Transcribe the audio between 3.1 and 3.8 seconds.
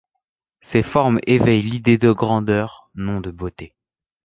de beauté.